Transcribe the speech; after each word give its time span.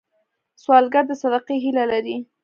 سوالګر 0.61 1.03
د 1.07 1.11
صدقې 1.21 1.57
هیله 1.65 1.83
لري 1.91 2.17